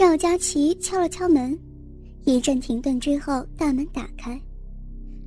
[0.00, 1.54] 赵佳琪敲了敲门，
[2.24, 4.40] 一阵停顿之后，大门打开，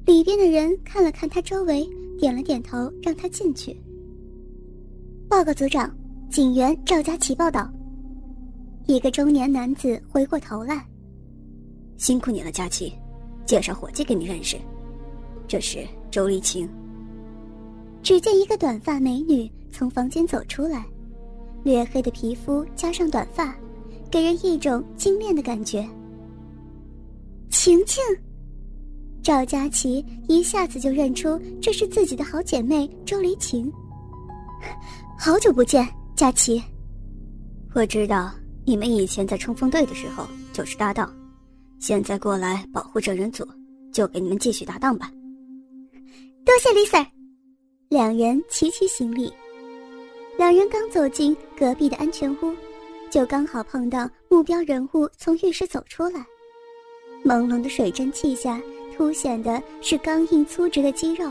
[0.08, 3.80] 里边的人看了看他周围，点了点头，让他进去。
[5.30, 5.96] 报告组长，
[6.28, 7.72] 警员赵佳琪报道。
[8.88, 10.84] 一个中年男子回过头来，
[11.96, 12.92] 辛苦你了，佳琪，
[13.46, 14.58] 介绍伙计给你认识，
[15.48, 16.68] 这是周丽晴。
[18.02, 20.84] 只见一个短发美女从房间走出来，
[21.64, 23.56] 略黑的皮肤加上短发。
[24.14, 25.84] 给人一种精炼的感觉。
[27.50, 28.00] 晴晴，
[29.24, 33.74] 赵佳琪一下子就认出这是自己的好姐妹周黎晴。
[35.18, 35.84] 好久不见，
[36.16, 36.62] 佳琪。
[37.74, 38.32] 我知道
[38.68, 41.12] 你们以前在冲锋队的时候就是搭档，
[41.80, 43.44] 现在过来保护证人组，
[43.92, 45.12] 就给你们继续搭档吧。
[46.46, 47.04] 多谢李 Sir。
[47.90, 49.34] 两人齐齐行礼。
[50.38, 52.54] 两人刚走进隔壁的安全屋。
[53.14, 56.26] 就刚好碰到目标人物从浴室走出来，
[57.24, 58.60] 朦胧的水蒸气下
[58.98, 61.30] 凸显的是刚硬粗直的肌肉，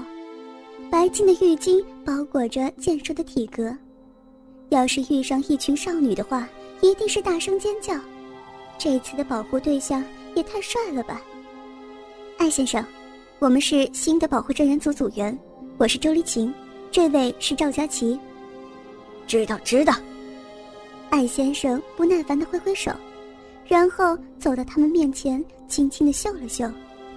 [0.88, 3.76] 白净的浴巾包裹着健硕的体格。
[4.68, 6.48] 要是遇上一群少女的话，
[6.82, 7.92] 一定是大声尖叫。
[8.78, 10.04] 这次的保护对象
[10.36, 11.20] 也太帅了吧！
[12.38, 12.84] 艾先生，
[13.40, 15.36] 我们是新的保护证人组组员，
[15.78, 16.54] 我是周丽晴，
[16.92, 18.16] 这位是赵佳琪。
[19.26, 19.92] 知道，知道。
[21.12, 22.90] 艾先生不耐烦的挥挥手，
[23.66, 26.72] 然后走到他们面前，轻轻的嗅了嗅，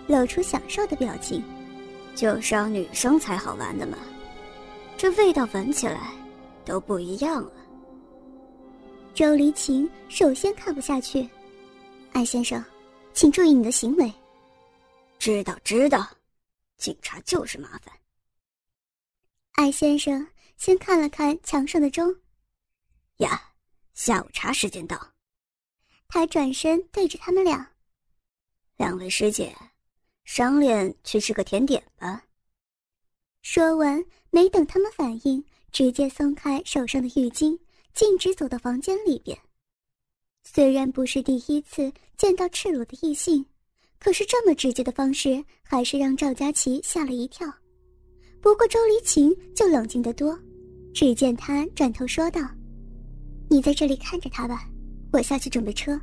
[0.06, 1.42] 露出享受的表情。
[2.14, 3.98] 就是要女生才好玩的嘛，
[4.98, 6.12] 这味道闻起来
[6.66, 7.52] 都不一样了。
[9.14, 11.26] 周离晴首先看不下去，
[12.12, 12.62] 艾先生，
[13.14, 14.14] 请注意你的行为。
[15.20, 16.06] 知道知道，
[16.76, 17.96] 警察就是麻烦。
[19.54, 22.14] 艾先生先看了看墙上的钟，
[23.20, 23.45] 呀。
[24.06, 25.14] 下午茶时间到，
[26.08, 27.68] 他转身对着他们俩
[28.78, 29.52] ：“两位师姐，
[30.26, 32.24] 赏脸去吃个甜点吧。”
[33.42, 37.58] 说完，没等他们反应，直接松开手上的浴巾，
[37.96, 39.36] 径直走到房间里边。
[40.44, 43.44] 虽然不是第一次见到赤裸的异性，
[43.98, 47.52] 可是这么直接的方式还是让赵佳琪吓了一跳。
[48.40, 50.40] 不过周黎晴就冷静得多，
[50.94, 52.42] 只见他转头说道。
[53.50, 54.68] 你在这里看着他吧，
[55.12, 56.00] 我下去准备车。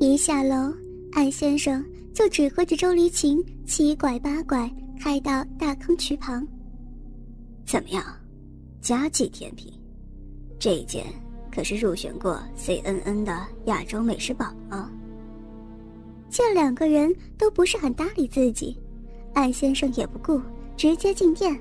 [0.00, 0.72] 一下楼，
[1.12, 4.70] 艾先生就指挥着周黎晴七拐八拐
[5.00, 6.46] 开到大坑渠旁。
[7.64, 8.04] 怎么样，
[8.80, 9.72] 佳绩甜品？
[10.58, 11.04] 这一件
[11.50, 14.90] 可是入选过 CNN 的亚洲美食榜啊。
[16.28, 18.78] 见两个人都不是很搭理自己，
[19.32, 20.40] 艾先生也不顾，
[20.76, 21.58] 直接进店。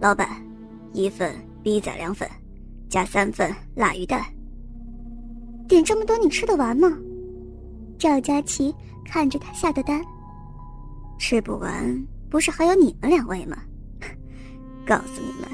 [0.00, 0.44] 老板，
[0.92, 2.28] 一份逼仔凉粉。
[2.92, 4.22] 加三份辣鱼蛋。
[5.66, 6.92] 点这么多，你吃得完吗？
[7.98, 10.04] 赵佳琪看着他下的单，
[11.18, 13.56] 吃不完，不是还有你们两位吗？
[14.84, 15.48] 告诉你们，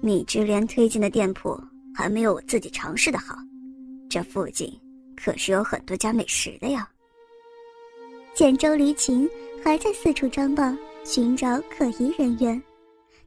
[0.00, 1.60] 米芝莲推荐的店铺
[1.92, 3.34] 还没有我自己尝试的好。
[4.08, 4.72] 这附近
[5.16, 6.88] 可是有很多家美食的呀。
[8.34, 9.28] 见周黎晴
[9.64, 12.62] 还在四处张望，寻找可疑人员，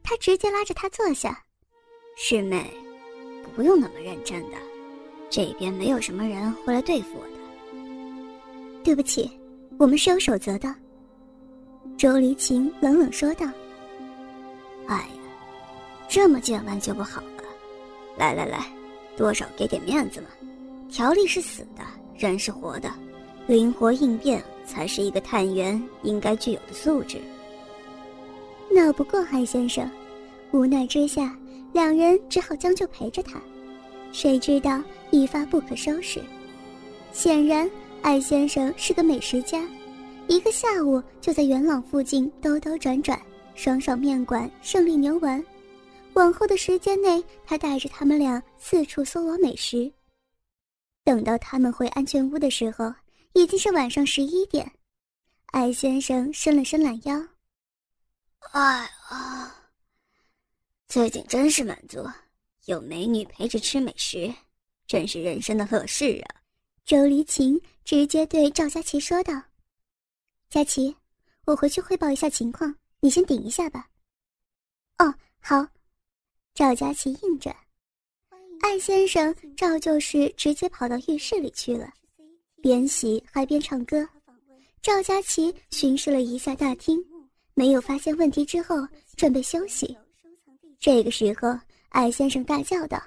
[0.02, 1.38] 他直接拉着他坐下。
[2.16, 2.85] 师妹。
[3.56, 4.56] 不用那么认真的，
[5.30, 7.32] 这边没有什么人会来对付我的。
[8.84, 9.30] 对不起，
[9.78, 10.72] 我们是有守则的。
[11.96, 13.46] 周黎晴冷冷说道。
[14.86, 15.22] 哎呀，
[16.06, 17.42] 这么见完就不好了。
[18.18, 18.66] 来来来，
[19.16, 20.28] 多少给点面子嘛。
[20.90, 21.82] 条例是死的，
[22.16, 22.92] 人是活的，
[23.46, 27.16] 灵活应变才是一个探员应该具有的素质。
[28.70, 29.90] 闹不过海先生，
[30.52, 31.34] 无奈之下。
[31.72, 33.40] 两人只好将就陪着他，
[34.12, 36.22] 谁知道一发不可收拾。
[37.12, 37.70] 显然，
[38.02, 39.66] 艾先生是个美食家，
[40.28, 43.20] 一个下午就在元朗附近兜兜转转，
[43.54, 45.44] 爽爽面馆、胜利牛丸。
[46.14, 49.92] 往后的时间内，他带着他们俩四处搜罗美食。
[51.04, 52.92] 等到他们回安全屋的时候，
[53.34, 54.70] 已经是晚上十一点。
[55.52, 57.16] 艾先生伸了伸懒腰，
[58.52, 59.35] 哎啊。
[60.96, 62.02] 最近真是满足，
[62.64, 64.32] 有美女陪着吃美食，
[64.86, 66.40] 真是人生的乐事啊！
[66.86, 69.34] 周黎晴直接对赵佳琪说道
[70.48, 70.96] ：“佳琪，
[71.44, 73.90] 我回去汇报一下情况，你先顶一下吧。”
[74.96, 75.68] 哦，好。
[76.54, 77.54] 赵佳琪应着。
[78.62, 81.92] 艾先生照旧是直接跑到浴室里去了，
[82.62, 84.08] 边洗还边唱歌。
[84.80, 86.98] 赵佳琪巡视了一下大厅，
[87.52, 88.76] 没有发现问题之后，
[89.14, 89.94] 准备休息。
[90.78, 91.58] 这个时候，
[91.88, 93.02] 艾先生大叫道：“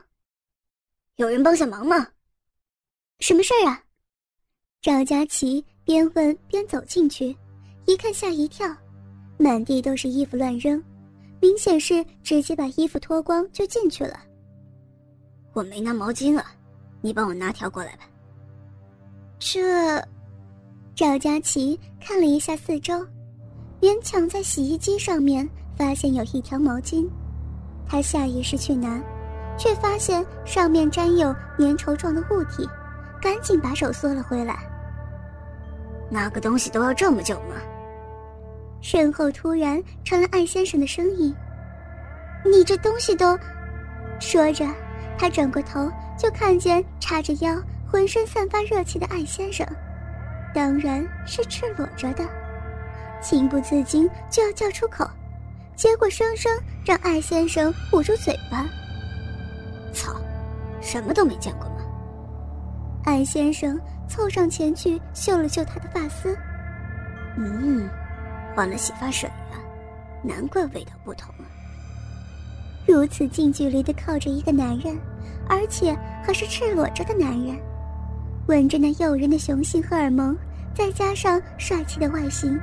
[1.17, 2.07] 有人帮下忙吗？”
[3.19, 3.83] 什么事儿啊？
[4.81, 7.35] 赵佳琪边问边走进去，
[7.85, 8.65] 一看吓一跳，
[9.37, 10.81] 满地都是衣服乱扔，
[11.41, 14.19] 明显是直接把衣服脱光就进去了。
[15.53, 16.45] 我没拿毛巾了，
[17.01, 18.09] 你帮我拿条过来吧。
[19.37, 19.99] 这，
[20.95, 23.05] 赵佳琪看了一下四周，
[23.81, 27.09] 勉强在洗衣机上面发现有一条毛巾，
[27.89, 29.01] 他下意识去拿，
[29.57, 32.69] 却发现上面沾有粘稠状的物体，
[33.19, 34.59] 赶紧把手缩了回来。
[36.09, 37.55] 拿个东西都要这么久吗？
[38.81, 41.35] 身后突然传来艾先生的声音
[42.45, 43.37] ：“你这东西都……”
[44.21, 44.65] 说着，
[45.17, 49.67] 他转过头就看见叉着腰、浑身散发热气的艾先生，
[50.53, 52.23] 当然是赤裸着的，
[53.21, 55.09] 情不自禁就要叫出口，
[55.79, 56.51] 结果生生
[56.85, 58.67] 让艾先生捂住嘴巴。
[59.93, 60.13] 操，
[60.81, 61.77] 什么都没见过吗？
[63.05, 63.79] 艾先生。
[64.09, 66.35] 凑上前去嗅了嗅他的发丝，
[67.37, 67.87] 嗯，
[68.55, 69.61] 换了洗发水啊，
[70.23, 71.45] 难怪味道不同啊。
[72.87, 74.97] 如此近距离的靠着一个男人，
[75.47, 77.55] 而且还是赤裸着的男人，
[78.47, 80.35] 闻着那诱人的雄性荷尔蒙，
[80.73, 82.59] 再加上帅气的外形，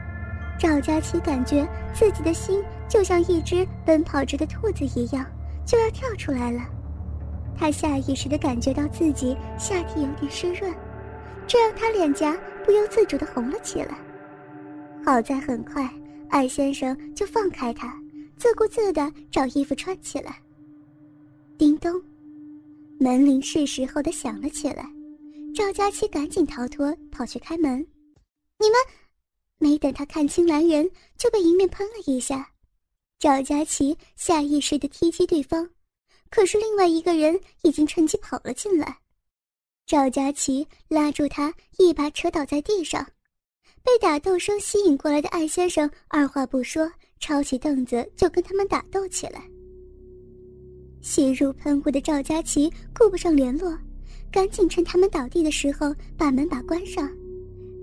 [0.59, 1.65] 赵佳琪感觉
[1.95, 2.61] 自己的心
[2.97, 5.23] 就像一只奔跑着的兔子一样，
[5.67, 6.63] 就要跳出来了。
[7.55, 10.75] 他下意识的感觉到自己下体有点湿润。
[11.47, 12.35] 这让他脸颊
[12.65, 13.99] 不由自主的红了起来。
[15.05, 15.87] 好在很快，
[16.31, 17.95] 艾先生就放开他，
[18.39, 20.41] 自顾自的找衣服穿起来。
[21.59, 22.03] 叮咚，
[22.99, 24.87] 门铃是时候的响了起来。
[25.55, 27.87] 赵佳琪赶紧逃脱，跑去开门。
[28.59, 28.77] 你们，
[29.59, 32.49] 没等他看清来人，就被迎面喷了一下。
[33.19, 35.71] 赵佳琪下意识的踢击对方，
[36.29, 38.99] 可是另外一个人已经趁机跑了进来。
[39.87, 43.07] 赵佳琪拉住他，一把扯倒在地上。
[43.83, 49.49] 被打斗声吸引过来的艾先生二话不说，抄起凳子就跟他们打斗起来。
[51.01, 53.79] 血如喷雾的赵佳琪顾不上联络，
[54.31, 57.11] 赶紧趁他们倒地的时候把门把关上，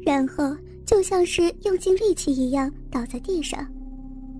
[0.05, 3.65] 然后就像是用尽力气一样倒在地上，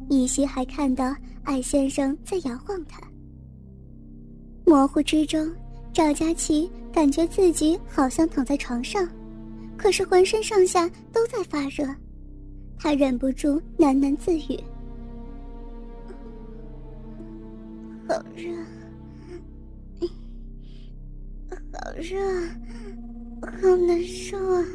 [0.09, 3.01] 依稀还看到艾先生在摇晃他。
[4.65, 5.49] 模糊之中。
[5.93, 9.07] 赵佳琪感觉自己好像躺在床上，
[9.77, 11.85] 可是浑身上下都在发热，
[12.79, 14.59] 他忍不住喃喃自语
[18.09, 18.51] ：“好热，
[21.71, 22.17] 好热，
[23.61, 24.65] 好难受啊！”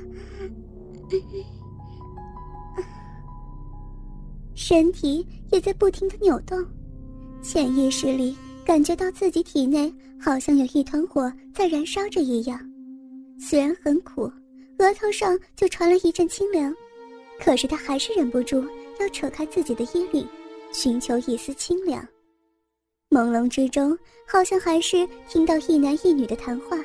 [4.60, 6.58] 身体也在不停的扭动，
[7.40, 9.94] 潜意识里感觉到自己体内。
[10.20, 12.58] 好像有一团火在燃烧着一样，
[13.38, 14.22] 虽然很苦，
[14.78, 16.74] 额头上就传来一阵清凉，
[17.38, 18.64] 可是他还是忍不住
[18.98, 20.26] 要扯开自己的衣领，
[20.72, 22.04] 寻求一丝清凉。
[23.10, 23.96] 朦胧之中，
[24.26, 26.76] 好像还是听到一男一女的谈话，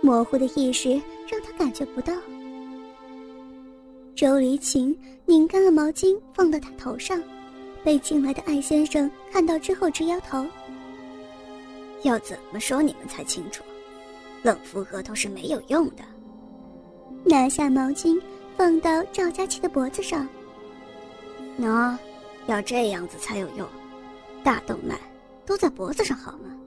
[0.00, 0.92] 模糊的意识
[1.30, 2.14] 让他感觉不到。
[4.18, 4.92] 周黎晴
[5.26, 7.22] 拧干了毛巾放到他头上，
[7.84, 10.44] 被进来的艾先生看到之后直摇头。
[12.02, 13.62] 要怎么说你们才清楚？
[14.42, 16.02] 冷敷额头是没有用的。
[17.24, 18.20] 拿下毛巾，
[18.56, 20.28] 放到赵佳琪的脖子上。
[21.60, 21.96] 喏，
[22.48, 23.64] 要这样子才有用。
[24.42, 24.98] 大动脉
[25.46, 26.58] 都在脖子上，好吗？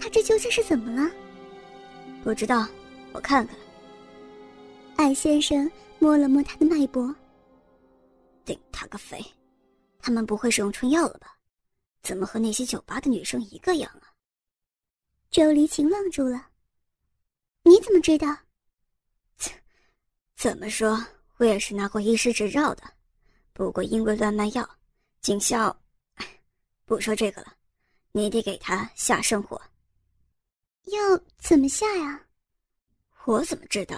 [0.00, 1.10] 他这究竟是怎么了？
[2.22, 2.68] 不知道，
[3.10, 3.56] 我看看。
[4.94, 5.68] 艾先生
[6.00, 7.14] 摸了摸他的脉搏。
[8.44, 9.24] 顶他个肺！
[10.00, 11.38] 他们不会是用春药了吧？
[12.02, 14.08] 怎么和那些酒吧的女生一个样啊？
[15.30, 16.48] 周黎晴愣住了。
[17.62, 18.34] 你怎么知道？
[20.34, 22.82] 怎么说，我也是拿过医师执照的。
[23.52, 24.68] 不过因为乱卖药，
[25.20, 25.78] 警校……
[26.86, 27.54] 不说这个了。
[28.12, 29.60] 你得给他下圣火。
[30.86, 30.98] 药
[31.38, 32.26] 怎么下呀？
[33.26, 33.96] 我怎么知道？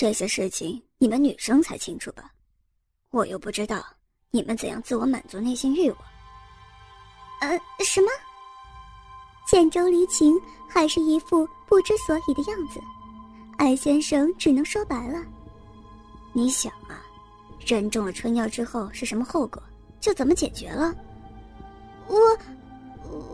[0.00, 2.32] 这些事情你们女生才清楚吧？
[3.10, 3.84] 我又不知道
[4.30, 5.98] 你们怎样自我满足内心欲望。
[7.42, 7.50] 呃，
[7.84, 8.08] 什么？
[9.46, 12.80] 见周离情还是一副不知所以的样子，
[13.58, 15.22] 艾先生只能说白了
[16.32, 17.04] ：“你想啊，
[17.66, 19.62] 人中了春药之后是什么后果，
[20.00, 20.94] 就怎么解决了。”
[22.08, 22.16] 我，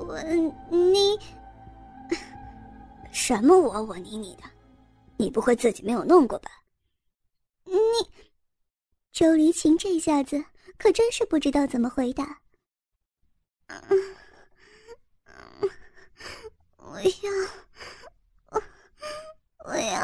[0.04, 0.20] 我
[0.68, 1.16] 你，
[3.12, 4.42] 什么我我你你的，
[5.18, 6.50] 你不会自己没有弄过吧？
[7.64, 7.74] 你，
[9.12, 10.44] 周离晴这下子
[10.78, 12.40] 可真是不知道怎么回答。
[16.76, 17.30] 我要，
[18.50, 18.62] 我
[19.64, 20.02] 我要。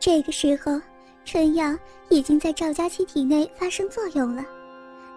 [0.00, 0.80] 这个时候，
[1.24, 4.57] 春药已经在赵佳琪体内发生作用了。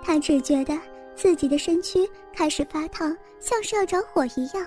[0.01, 0.77] 他只觉得
[1.15, 4.65] 自己的身躯开始发烫，像是要着火一样，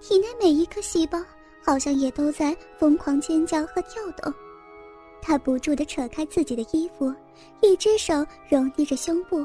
[0.00, 1.22] 体内每一颗细胞
[1.64, 4.32] 好像也都在疯狂尖叫和跳动。
[5.22, 7.12] 他不住地扯开自己的衣服，
[7.60, 9.44] 一只手揉捏着胸部，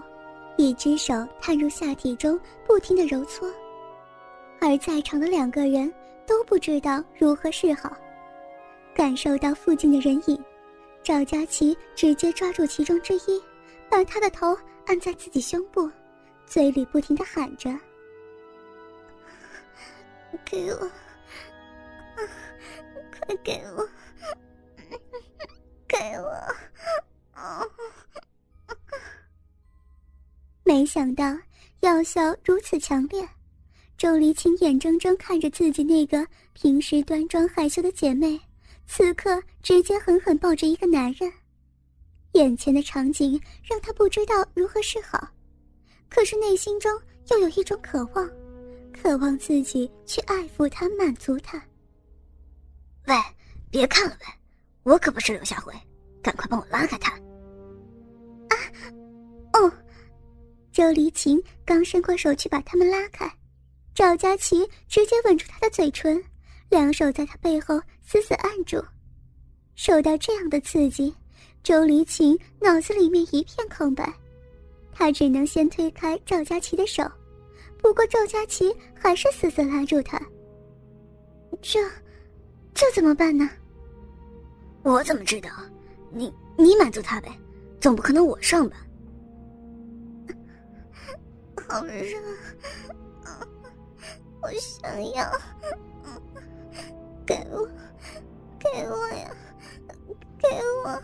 [0.58, 3.51] 一只手探入下体中，不停地揉搓。
[4.62, 5.94] 而在场的两个人
[6.25, 7.91] 都不知道如何是好。
[8.96, 10.41] 感受到附近的人影，
[11.03, 13.41] 赵佳琪直接抓住其中之一，
[13.89, 15.89] 把他的头按在自己胸部，
[16.46, 17.70] 嘴里不停的喊着
[20.46, 20.77] ：“给我，
[23.12, 23.88] 快给我！”
[25.88, 26.30] 给我！
[30.63, 31.24] 没想到
[31.82, 33.27] 药效如此强烈，
[33.98, 38.39] 周黎清眼睁睁看着自己那个平时端庄害羞的姐妹，
[38.88, 41.32] 此刻直接狠狠抱着一个男人。
[42.36, 45.25] 眼前的场景让他不知道如何是好，
[46.10, 46.92] 可是内心中
[47.30, 48.30] 又有一种渴望，
[48.94, 51.58] 渴望自己去爱抚他，满足他。
[53.08, 53.15] 喂，
[53.72, 54.27] 别看了喂！
[54.84, 55.74] 我可不是柳下惠，
[56.22, 57.13] 赶快帮我拉开他！
[58.50, 58.56] 啊，
[59.54, 59.72] 哦，
[60.74, 63.32] 周黎晴刚伸过手去把他们拉开，
[63.94, 66.22] 赵佳琪直接吻住他的嘴唇，
[66.68, 68.84] 两手在他背后死死按住。
[69.75, 71.15] 受到这样的刺激，
[71.66, 74.14] 周黎晴脑子里面一片空白，
[74.94, 77.04] 她只能先推开赵佳琪的手，
[77.80, 80.22] 不过赵佳琪还是死死拉住她。
[81.64, 81.80] 这，
[82.72, 83.50] 这怎么办呢？
[84.84, 85.50] 我怎么知道？
[86.12, 87.36] 你你满足他呗，
[87.82, 88.78] 总不可能我上吧？
[91.68, 92.16] 好热，
[94.40, 95.32] 我想要，
[97.26, 97.68] 给我，
[98.60, 99.36] 给我呀，
[100.38, 100.48] 给
[100.84, 101.02] 我！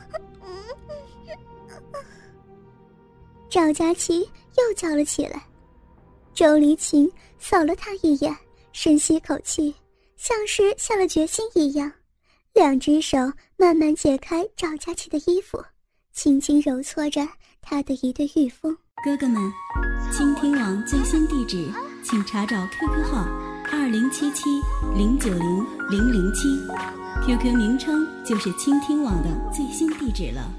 [3.52, 4.22] 赵佳琪
[4.58, 5.44] 又叫了起来。
[6.34, 8.34] 周黎晴扫了他一眼，
[8.72, 9.76] 深吸口气，
[10.16, 11.92] 像是下了决心一样。
[12.54, 13.18] 两只手
[13.58, 15.62] 慢慢解开赵佳琪的衣服，
[16.14, 17.28] 轻轻揉搓着
[17.62, 18.74] 她的一对玉峰。
[19.04, 19.52] 哥哥们，
[20.14, 21.70] 倾听网最新地址，
[22.06, 23.28] 请查找 QQ 号
[23.70, 24.50] 二零七七
[24.96, 26.48] 零九零零零七
[27.26, 30.50] ，QQ 名称就是倾听网的最新地址了。